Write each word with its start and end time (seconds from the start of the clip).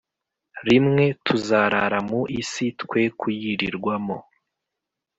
Rimwe 0.67 1.05
tuzarara 1.25 1.99
mu 2.09 2.21
isi 2.41 2.65
twe 2.81 3.01
kuyirirwamo 3.19 4.17